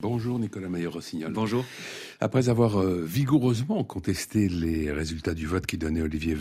[0.00, 1.32] Bonjour Nicolas Maillot-Rossignol.
[1.32, 1.64] Bonjour.
[2.20, 6.36] Après avoir euh, vigoureusement contesté les résultats du vote qui donnait Olivier,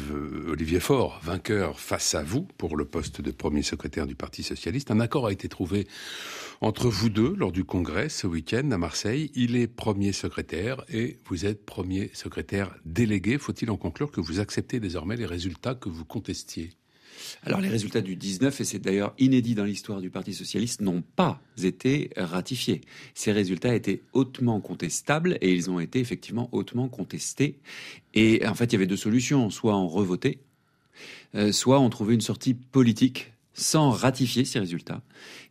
[0.47, 4.91] Olivier Faure, vainqueur face à vous pour le poste de premier secrétaire du Parti socialiste,
[4.91, 5.87] un accord a été trouvé
[6.61, 9.31] entre vous deux lors du congrès ce week-end à Marseille.
[9.33, 13.39] Il est premier secrétaire et vous êtes premier secrétaire délégué.
[13.39, 16.69] Faut-il en conclure que vous acceptez désormais les résultats que vous contestiez?
[17.43, 21.03] Alors les résultats du 19, et c'est d'ailleurs inédit dans l'histoire du Parti socialiste, n'ont
[21.15, 22.81] pas été ratifiés.
[23.13, 27.59] Ces résultats étaient hautement contestables et ils ont été effectivement hautement contestés.
[28.13, 30.39] Et en fait, il y avait deux solutions, soit on revotait,
[31.35, 35.01] euh, soit on trouvait une sortie politique sans ratifier ces résultats.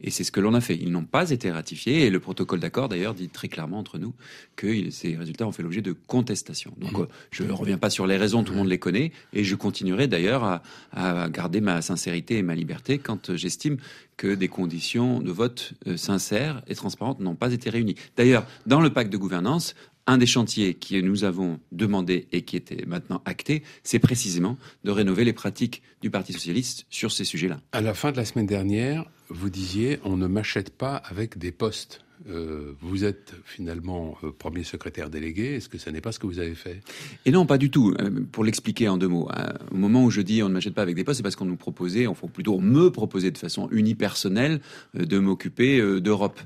[0.01, 0.77] Et c'est ce que l'on a fait.
[0.77, 4.15] Ils n'ont pas été ratifiés et le protocole d'accord d'ailleurs dit très clairement entre nous
[4.55, 6.73] que ces résultats ont fait l'objet de contestation.
[6.79, 7.06] Donc mmh.
[7.32, 10.06] je ne reviens pas sur les raisons, tout le monde les connaît et je continuerai
[10.06, 13.79] d'ailleurs à, à, garder ma sincérité et ma liberté quand euh, j'estime
[14.16, 17.96] que des conditions de vote euh, sincères et transparentes n'ont pas été réunies.
[18.16, 19.74] D'ailleurs, dans le pacte de gouvernance,
[20.06, 24.90] un des chantiers que nous avons demandé et qui était maintenant acté, c'est précisément de
[24.90, 27.60] rénover les pratiques du Parti socialiste sur ces sujets-là.
[27.73, 31.52] À la fin de la semaine dernière, vous disiez on ne m'achète pas avec des
[31.52, 32.05] postes.
[32.28, 35.56] Euh, vous êtes finalement euh, premier secrétaire délégué.
[35.56, 36.80] Est-ce que ce n'est pas ce que vous avez fait?
[37.24, 37.95] Et non, pas du tout.
[38.00, 39.28] Euh, pour l'expliquer en deux mots,
[39.70, 41.44] au moment où je dis on ne m'achète pas avec des postes, c'est parce qu'on
[41.44, 44.60] nous proposait, on faut plutôt me proposer de façon unipersonnelle
[44.94, 46.40] de m'occuper d'Europe.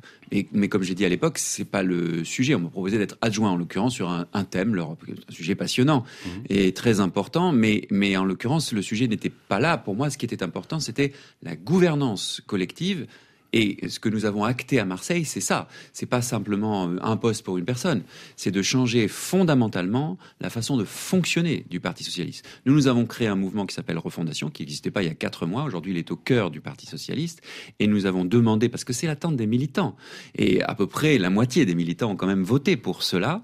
[0.52, 2.54] mais comme j'ai dit à l'époque, c'est pas le sujet.
[2.54, 6.28] On me proposait d'être adjoint, en l'occurrence, sur un, thème, l'Europe, un sujet passionnant mmh.
[6.48, 7.52] et très important.
[7.52, 9.78] Mais, mais en l'occurrence, le sujet n'était pas là.
[9.78, 13.06] Pour moi, ce qui était important, c'était la gouvernance collective
[13.53, 15.69] et ce que nous avons acté à Marseille, c'est ça.
[15.93, 18.03] C'est pas simplement euh, un poste pour une personne.
[18.37, 22.47] C'est de changer fondamentalement la façon de fonctionner du Parti socialiste.
[22.67, 25.15] Nous, nous avons créé un mouvement qui s'appelle Refondation, qui n'existait pas il y a
[25.15, 25.65] quatre mois.
[25.65, 27.43] Aujourd'hui, il est au cœur du Parti socialiste.
[27.78, 29.97] Et nous avons demandé, parce que c'est l'attente des militants,
[30.37, 33.43] et à peu près la moitié des militants ont quand même voté pour cela,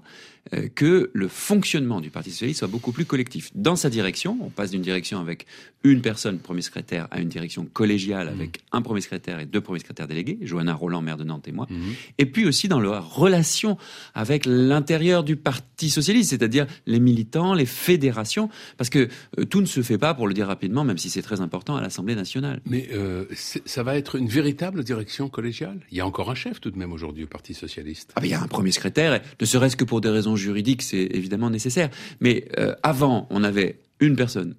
[0.75, 3.51] que le fonctionnement du Parti socialiste soit beaucoup plus collectif.
[3.55, 5.45] Dans sa direction, on passe d'une direction avec
[5.83, 8.77] une personne premier secrétaire à une direction collégiale avec mmh.
[8.77, 11.67] un premier secrétaire et deux premiers secrétaires délégués, Johanna Roland, maire de Nantes et moi,
[11.69, 11.75] mmh.
[12.17, 13.77] et puis aussi dans leur relation
[14.13, 19.07] avec l'intérieur du Parti socialiste, c'est-à-dire les militants, les fédérations, parce que
[19.39, 21.75] euh, tout ne se fait pas, pour le dire rapidement, même si c'est très important,
[21.75, 22.61] à l'Assemblée nationale.
[22.65, 25.79] Mais euh, ça va être une véritable direction collégiale?
[25.91, 28.11] Il y a encore un chef tout de même aujourd'hui au Parti socialiste.
[28.15, 30.81] Ah ben, il y a un premier secrétaire, ne serait-ce que pour des raisons juridique,
[30.81, 31.89] c'est évidemment nécessaire.
[32.19, 34.55] Mais euh, avant, on avait une personne,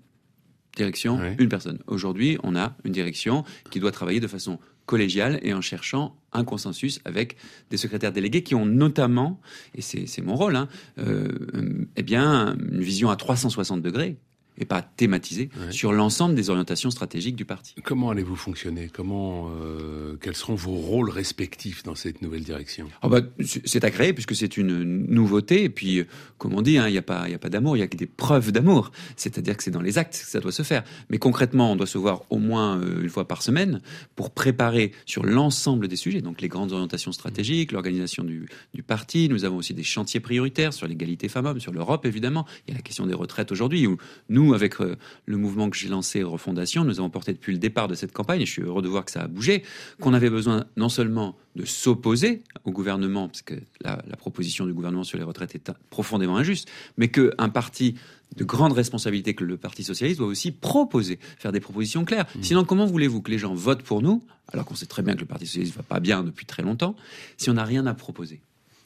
[0.76, 1.78] direction, une personne.
[1.86, 6.44] Aujourd'hui, on a une direction qui doit travailler de façon collégiale et en cherchant un
[6.44, 7.36] consensus avec
[7.70, 9.40] des secrétaires délégués qui ont notamment,
[9.74, 10.68] et c'est mon rôle, hein,
[10.98, 14.16] euh, eh bien, une vision à 360 degrés
[14.58, 17.74] et pas thématisé sur l'ensemble des orientations stratégiques du parti.
[17.84, 18.90] Comment allez-vous fonctionner?
[18.92, 22.88] Comment, euh, quels seront vos rôles respectifs dans cette nouvelle direction?
[23.02, 23.20] Oh bah,
[23.64, 25.64] C'est à créer puisque c'est une nouveauté.
[25.64, 26.04] Et puis,
[26.38, 27.96] comme on dit, hein, il n'y a pas, a pas d'amour, il y a que
[27.96, 28.90] des preuves d'amour.
[29.16, 30.82] C'est-à-dire que c'est dans les actes que ça doit se faire.
[31.10, 33.80] Mais concrètement, on doit se voir au moins euh, une fois par semaine
[34.16, 39.28] pour préparer sur l'ensemble des sujets, donc les grandes orientations stratégiques, l'organisation du, du parti.
[39.28, 42.46] Nous avons aussi des chantiers prioritaires sur l'égalité femmes-hommes, sur l'Europe évidemment.
[42.66, 43.96] Il y a la question des retraites aujourd'hui où
[44.28, 47.88] nous avec euh, le mouvement que j'ai lancé, Refondation, nous avons porté depuis le départ
[47.88, 49.62] de cette campagne, et je suis heureux de voir que ça a bougé,
[50.00, 55.04] qu'on avait besoin non seulement de s'opposer au gouvernement, parce que la, proposition du gouvernement
[55.04, 57.94] sur les retraites est profondément injuste, mais qu'un parti
[58.36, 62.26] de grande responsabilité que le Parti socialiste doit aussi proposer, faire des propositions claires.
[62.34, 62.42] Mmh.
[62.42, 64.22] Sinon, comment voulez-vous que les gens votent pour nous,
[64.52, 66.62] alors qu'on sait très bien que le Parti socialiste ne va pas bien depuis très
[66.62, 66.94] longtemps,
[67.36, 68.42] si on n'a rien à proposer?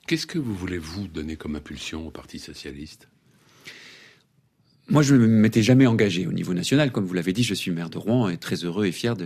[0.07, 3.09] Qu'est-ce que vous voulez, vous, donner comme impulsion au Parti socialiste?
[4.89, 6.91] Moi, je ne m'étais jamais engagé au niveau national.
[6.91, 9.17] Comme vous l'avez dit, je suis maire de Rouen et très heureux et fier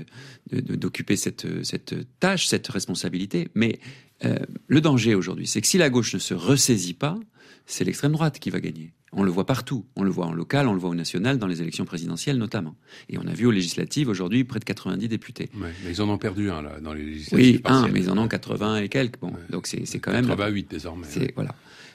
[0.52, 3.48] d'occuper cette, cette tâche, cette responsabilité.
[3.54, 3.78] Mais
[4.24, 7.18] euh, le danger aujourd'hui, c'est que si la gauche ne se ressaisit pas,
[7.66, 8.92] c'est l'extrême droite qui va gagner.
[9.12, 9.84] On le voit partout.
[9.96, 12.74] On le voit en local, on le voit au national, dans les élections présidentielles notamment.
[13.08, 15.48] Et on a vu aux législatives aujourd'hui près de 90 députés.
[15.54, 17.56] mais ils en ont perdu un là dans les législatives.
[17.56, 19.18] Oui, un, mais ils en ont 80 et quelques.
[19.20, 20.26] Bon, donc c'est quand même.
[20.26, 21.06] 88 désormais.
[21.34, 21.54] Voilà.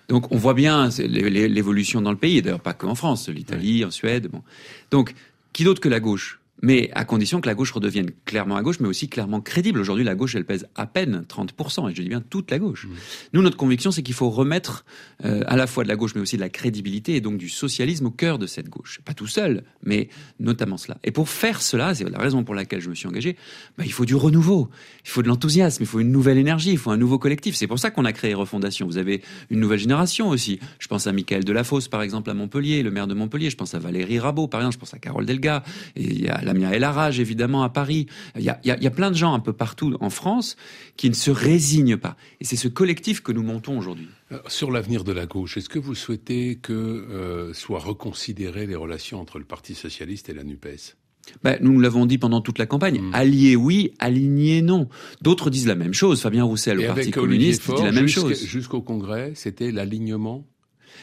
[0.10, 4.28] Donc on voit bien l'évolution dans le pays, d'ailleurs pas qu'en France, l'Italie, en Suède.
[4.32, 4.42] Bon.
[4.90, 5.14] Donc
[5.54, 6.41] qui d'autre que la gauche?
[6.62, 9.80] Mais à condition que la gauche redevienne clairement à gauche, mais aussi clairement crédible.
[9.80, 12.86] Aujourd'hui, la gauche, elle pèse à peine 30%, et je dis bien toute la gauche.
[12.86, 12.90] Mmh.
[13.34, 14.86] Nous, notre conviction, c'est qu'il faut remettre
[15.26, 17.50] euh, à la fois de la gauche, mais aussi de la crédibilité, et donc du
[17.50, 19.02] socialisme au cœur de cette gauche.
[19.06, 20.10] Pas tout seul, mais
[20.40, 20.98] notamment cela.
[21.04, 23.38] Et pour faire cela, c'est la raison pour laquelle je me suis engagé,
[23.78, 24.70] bah, il faut du renouveau,
[25.04, 27.56] il faut de l'enthousiasme, il faut une nouvelle énergie, il faut un nouveau collectif.
[27.56, 28.88] C'est pour ça qu'on a créé Refondation.
[28.88, 30.60] Vous avez une nouvelle génération aussi.
[30.80, 33.50] Je pense à Michael Delafosse, par exemple, à Montpellier, le maire de Montpellier.
[33.50, 34.76] Je pense à Valérie Rabault, par exemple.
[34.76, 35.64] Je pense à Carole Delga.
[35.96, 38.08] Et il y a Lamia El Haraj, évidemment, à Paris.
[38.36, 40.58] Il y a, il y a plein de gens un peu partout en France
[40.98, 42.18] qui ne se résignent pas.
[42.40, 44.10] Et c'est ce collectif que nous montons aujourd'hui.
[44.32, 48.76] Euh, sur l'avenir de la gauche, est-ce que vous souhaitez que euh, soient reconsidérées les
[48.76, 50.96] relations entre le Parti socialiste et la NUPES?
[51.44, 53.00] Ben, nous l'avons dit pendant toute la campagne.
[53.00, 53.14] Mm.
[53.14, 53.94] Alliés, oui.
[54.00, 54.90] Alignés, non.
[55.22, 56.22] D'autres disent la même chose.
[56.22, 58.44] Fabien Roussel, au Parti communiste, dit la même chose.
[58.44, 60.46] Jusqu'au Congrès, c'était l'alignement?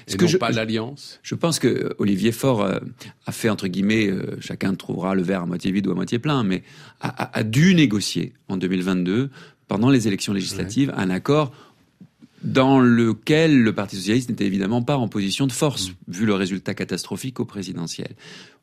[0.06, 2.78] Et non pas l'alliance Je pense que Olivier Faure euh,
[3.26, 6.18] a fait, entre guillemets, euh, chacun trouvera le verre à moitié vide ou à moitié
[6.18, 6.62] plein, mais
[7.00, 9.30] a, a, dû négocier en 2022,
[9.66, 11.52] pendant les élections législatives, un accord
[12.42, 15.94] dans lequel le Parti socialiste n'était évidemment pas en position de force, mm.
[16.08, 18.08] vu le résultat catastrophique au présidentiel.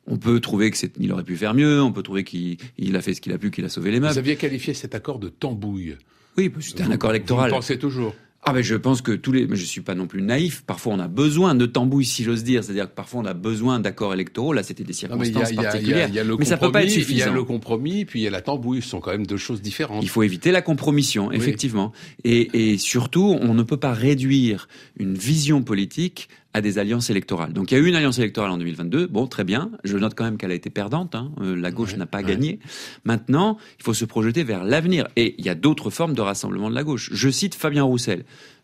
[0.08, 2.58] On peut trouver qu'il aurait pu faire mieux, on peut trouver qu'il
[2.96, 4.14] a fait ce qu'il a pu, qu'il a sauvé les meubles.
[4.14, 5.98] Vous aviez qualifié cet accord de tambouille.
[6.38, 7.50] Oui, c'était un accord électoral.
[7.50, 8.14] Vous pensez toujours
[8.48, 10.64] ah ben je pense que tous les, mais je suis pas non plus naïf.
[10.66, 13.80] Parfois on a besoin de tambouille, si j'ose dire, c'est-à-dire que parfois on a besoin
[13.80, 14.54] d'accords électoraux.
[14.54, 16.10] Là, c'était des circonstances particulières.
[16.38, 17.16] mais ça peut pas être suffisant.
[17.16, 18.84] Il y a le compromis, puis il y a la tambouille.
[18.84, 20.04] Ce sont quand même deux choses différentes.
[20.04, 21.92] Il faut éviter la compromission, effectivement.
[22.24, 27.52] Et, et surtout, on ne peut pas réduire une vision politique à des alliances électorales.
[27.52, 29.08] Donc il y a eu une alliance électorale en 2022.
[29.08, 29.72] Bon, très bien.
[29.84, 31.14] Je note quand même qu'elle a été perdante.
[31.14, 31.34] Hein.
[31.42, 32.60] Euh, la gauche n'a pas gagné.
[33.04, 35.06] Maintenant, il faut se projeter vers l'avenir.
[35.18, 37.10] Et il y a d'autres formes de rassemblement de la gauche.
[37.12, 38.24] Je cite Fabien Roussel.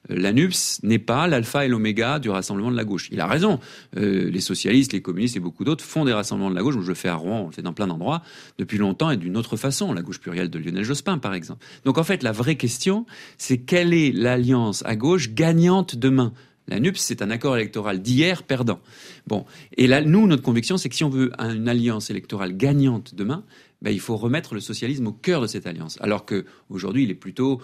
[0.09, 3.09] Euh, L'ANUPS n'est pas l'alpha et l'oméga du rassemblement de la gauche.
[3.11, 3.59] Il a raison.
[3.97, 6.75] Euh, les socialistes, les communistes et beaucoup d'autres font des rassemblements de la gauche.
[6.79, 8.21] Je le fais à Rouen, on le fait dans plein d'endroits
[8.57, 9.91] depuis longtemps et d'une autre façon.
[9.91, 11.65] La gauche plurielle de Lionel Jospin, par exemple.
[11.83, 13.05] Donc en fait, la vraie question,
[13.37, 16.31] c'est quelle est l'alliance à gauche gagnante demain?
[16.71, 18.79] La NUPS, c'est un accord électoral d'hier perdant.
[19.27, 19.45] Bon,
[19.77, 23.44] et là, nous, notre conviction, c'est que si on veut une alliance électorale gagnante demain,
[23.81, 25.97] ben, il faut remettre le socialisme au cœur de cette alliance.
[26.01, 27.62] Alors qu'aujourd'hui, il est plutôt,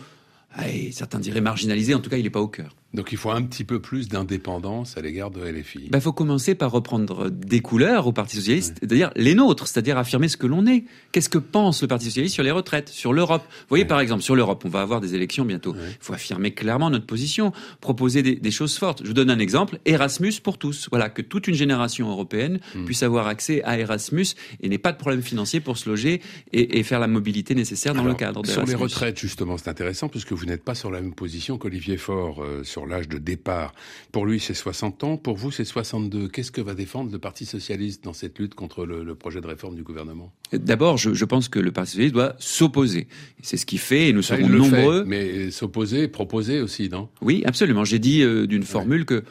[0.91, 2.75] certains diraient marginalisé, en tout cas, il n'est pas au cœur.
[2.93, 5.81] Donc il faut un petit peu plus d'indépendance à l'égard de LFI.
[5.83, 9.97] Il ben, faut commencer par reprendre des couleurs au Parti socialiste, c'est-à-dire les nôtres, c'est-à-dire
[9.97, 10.85] affirmer ce que l'on est.
[11.11, 13.43] Qu'est-ce que pense le Parti socialiste sur les retraites, sur l'Europe?
[13.43, 15.75] Vous voyez par exemple sur l'Europe, on va avoir des élections bientôt.
[15.75, 17.51] Il faut affirmer clairement notre position,
[17.81, 19.01] proposer des, choses fortes.
[19.03, 20.87] Je vous donne un exemple Erasmus pour tous.
[20.89, 22.85] Voilà que toute une génération européenne hmm.
[22.85, 24.27] puisse avoir accès à Erasmus
[24.61, 26.21] et n'ait pas de problème financier pour se loger
[26.53, 30.31] et, faire la mobilité nécessaire dans le cadre Sur les retraites justement, c'est intéressant puisque
[30.31, 33.73] vous n'êtes pas sur la même position qu'Olivier Faure euh, sur l'âge de départ.
[34.11, 36.27] Pour lui, c'est 60 ans, pour vous, c'est 62.
[36.27, 39.75] Qu'est-ce que va défendre le Parti socialiste dans cette lutte contre le, projet de réforme
[39.75, 40.31] du gouvernement?
[40.53, 43.07] D'abord, je, pense que le Parti socialiste doit s'opposer.
[43.41, 45.03] C'est ce qu'il fait et nous serons nombreux.
[45.05, 47.09] mais s'opposer, proposer aussi, non?
[47.21, 47.85] Oui, absolument.
[47.85, 49.23] J'ai dit euh, d'une formule que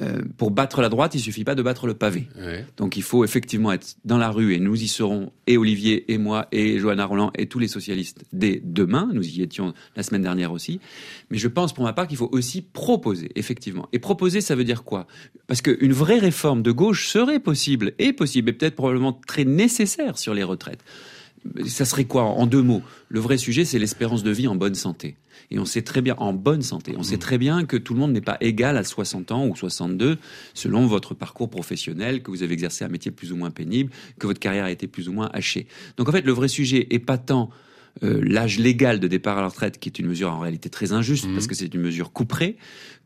[0.00, 2.28] euh, pour battre la droite, il suffit pas de battre le pavé.
[2.76, 6.18] Donc il faut effectivement être dans la rue et nous y serons, et Olivier, et
[6.18, 9.08] moi, et Johanna Roland, et tous les socialistes dès demain.
[9.12, 10.80] Nous y étions la semaine dernière aussi.
[11.30, 13.88] Mais je pense pour ma part qu'il faut aussi proposer, effectivement.
[13.92, 15.06] Et proposer, ça veut dire quoi?
[15.46, 20.18] Parce qu'une vraie réforme de gauche serait possible, et possible, et peut-être probablement très nécessaire
[20.18, 20.84] sur les retraites
[21.66, 22.82] ça serait quoi en deux mots?
[23.08, 25.16] Le vrai sujet, c'est l'espérance de vie en bonne santé.
[25.50, 27.20] Et on sait très bien, en bonne santé, on sait mmh.
[27.20, 30.18] très bien que tout le monde n'est pas égal à 60 ans ou 62
[30.52, 34.26] selon votre parcours professionnel, que vous avez exercé un métier plus ou moins pénible, que
[34.26, 35.66] votre carrière a été plus ou moins hachée.
[35.96, 37.50] Donc en fait, le vrai sujet est pas tant
[38.02, 40.92] euh, l'âge légal de départ à la retraite, qui est une mesure en réalité très
[40.92, 41.34] injuste, mmh.
[41.34, 42.56] parce que c'est une mesure couperée,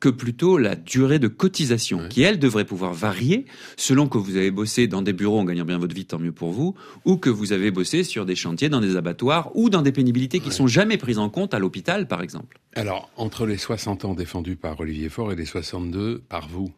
[0.01, 3.47] que plutôt la durée de cotisation, qui elle devrait pouvoir varier
[3.77, 6.33] selon que vous avez bossé dans des bureaux en gagnant bien votre vie, tant mieux
[6.33, 6.75] pour vous,
[7.05, 10.41] ou que vous avez bossé sur des chantiers, dans des abattoirs, ou dans des pénibilités
[10.41, 12.59] qui sont jamais prises en compte à l'hôpital, par exemple.
[12.75, 16.73] Alors, entre les 60 ans défendus par Olivier Faure et les 62 par vous,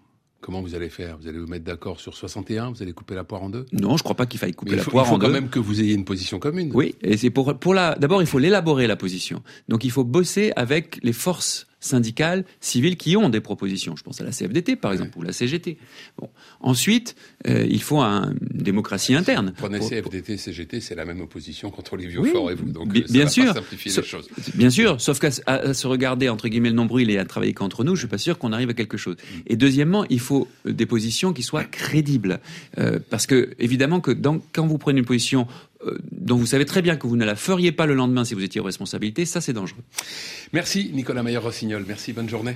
[0.44, 1.16] Comment vous allez faire?
[1.16, 3.64] Vous allez vous mettre d'accord sur 61 Vous allez couper la poire en deux?
[3.72, 5.24] Non, je ne crois pas qu'il faille couper la poire en deux.
[5.24, 6.70] Il faut quand même que vous ayez une position commune.
[6.74, 7.94] Oui, et c'est pour, pour la.
[7.94, 9.42] D'abord, il faut l'élaborer la position.
[9.70, 13.96] Donc, il faut bosser avec les forces syndicales, civiles qui ont des propositions.
[13.96, 15.78] Je pense à la CFDT, par exemple, ou la CGT.
[16.18, 16.30] Bon.
[16.60, 19.52] Ensuite, euh, il faut une démocratie interne.
[19.56, 22.70] Prenez CFDT, CGT, c'est la même opposition contre les vieux forts et vous.
[22.70, 23.52] Donc, bien, sûr.
[23.52, 24.28] simplifier les choses.
[24.54, 27.94] Bien sûr, sauf qu'à se regarder, entre guillemets, le nombril et à travailler contre nous,
[27.94, 29.16] je suis pas sûr qu'on arrive à quelque chose.
[29.16, 29.38] Mm.
[29.48, 32.40] Et deuxièmement, il faut des positions qui soient crédibles.
[32.78, 35.46] Euh, parce que, évidemment, que dans, quand vous prenez une position
[36.12, 38.42] dont vous savez très bien que vous ne la feriez pas le lendemain si vous
[38.42, 39.82] étiez aux responsabilités, ça c'est dangereux.
[40.52, 42.54] Merci Nicolas Mayer-Rossignol, merci, bonne journée.